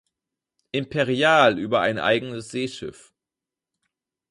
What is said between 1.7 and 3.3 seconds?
ein eigenes Seeschiff.